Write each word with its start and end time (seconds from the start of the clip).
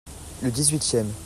le 0.41 0.49
dix-huitième. 0.49 1.11